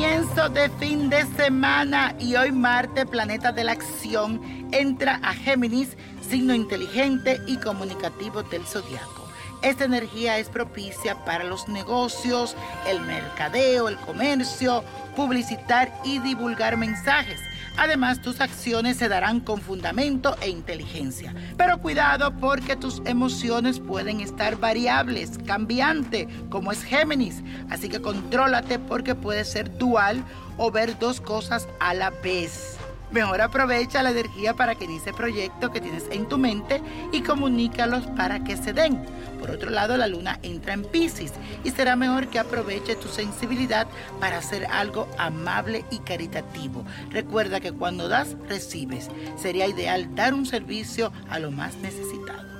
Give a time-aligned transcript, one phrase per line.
[0.00, 4.40] de fin de semana y hoy Marte, planeta de la acción,
[4.72, 5.94] entra a Géminis,
[6.26, 9.28] signo inteligente y comunicativo del zodiaco.
[9.60, 12.56] Esta energía es propicia para los negocios,
[12.88, 14.82] el mercadeo, el comercio,
[15.16, 17.38] publicitar y divulgar mensajes
[17.80, 21.34] Además, tus acciones se darán con fundamento e inteligencia.
[21.56, 27.42] Pero cuidado porque tus emociones pueden estar variables, cambiante, como es Géminis.
[27.70, 30.22] Así que contrólate porque puede ser dual
[30.58, 32.76] o ver dos cosas a la vez.
[33.12, 36.80] Mejor aprovecha la energía para que inicie proyecto que tienes en tu mente
[37.12, 39.04] y comunícalos para que se den.
[39.40, 41.32] Por otro lado, la luna entra en Pisces
[41.64, 43.88] y será mejor que aproveche tu sensibilidad
[44.20, 46.84] para hacer algo amable y caritativo.
[47.10, 49.08] Recuerda que cuando das, recibes.
[49.36, 52.59] Sería ideal dar un servicio a lo más necesitado.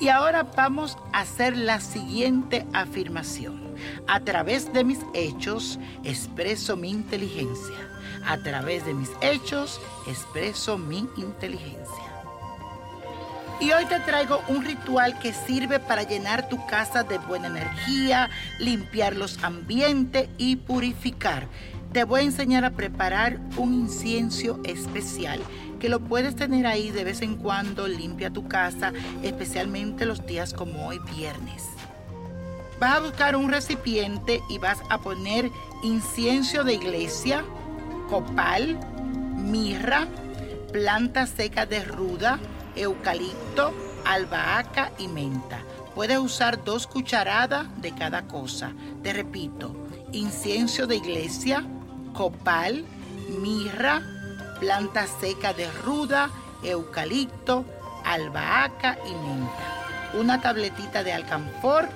[0.00, 3.62] Y ahora vamos a hacer la siguiente afirmación.
[4.06, 7.76] A través de mis hechos expreso mi inteligencia.
[8.26, 12.12] A través de mis hechos expreso mi inteligencia.
[13.60, 18.28] Y hoy te traigo un ritual que sirve para llenar tu casa de buena energía,
[18.58, 21.46] limpiar los ambientes y purificar.
[21.92, 25.40] Te voy a enseñar a preparar un incienso especial
[25.82, 28.92] que lo puedes tener ahí de vez en cuando, limpia tu casa,
[29.24, 31.64] especialmente los días como hoy viernes.
[32.78, 35.50] Vas a buscar un recipiente y vas a poner
[35.82, 37.44] incienso de iglesia,
[38.08, 38.78] copal,
[39.34, 40.06] mirra,
[40.72, 42.38] planta seca de ruda,
[42.76, 45.64] eucalipto, albahaca y menta.
[45.96, 48.70] Puedes usar dos cucharadas de cada cosa.
[49.02, 49.74] Te repito,
[50.12, 51.64] incienso de iglesia,
[52.14, 52.84] copal,
[53.40, 54.21] mirra,
[54.62, 56.30] planta seca de ruda,
[56.62, 57.64] eucalipto,
[58.04, 60.12] albahaca y menta.
[60.14, 61.88] Una tabletita de alcanfor.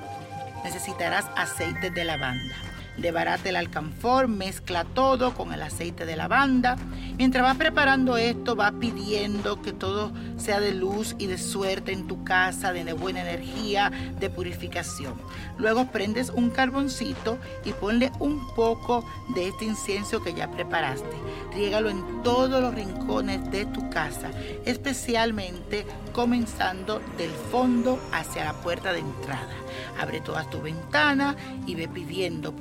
[0.65, 2.57] Necesitarás aceite de lavanda.
[2.97, 6.77] Debarate el alcanfor, mezcla todo con el aceite de lavanda.
[7.19, 12.07] Mientras vas preparando esto, vas pidiendo que todo sea de luz y de suerte en
[12.07, 15.15] tu casa, de buena energía, de purificación.
[15.59, 21.17] Luego prendes un carboncito y ponle un poco de este incienso que ya preparaste.
[21.55, 24.31] Riégalo en todos los rincones de tu casa,
[24.65, 29.53] especialmente comenzando del fondo hacia la puerta de entrada.
[29.99, 31.37] Abre todas tus ventanas
[31.67, 32.55] y ve pidiendo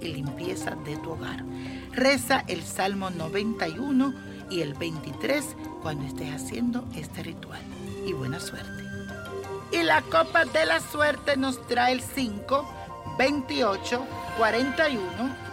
[0.00, 1.42] y limpieza de tu hogar.
[1.92, 4.14] Reza el Salmo 91
[4.50, 7.60] y el 23 cuando estés haciendo este ritual.
[8.06, 8.82] Y buena suerte.
[9.72, 12.68] Y la copa de la suerte nos trae el 5,
[13.18, 14.06] 28,
[14.36, 15.00] 41,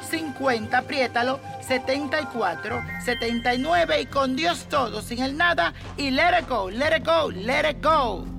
[0.10, 6.70] 50, apriétalo, 74, 79 y con Dios todo, sin el nada y let it go,
[6.70, 8.39] let it go, let it go.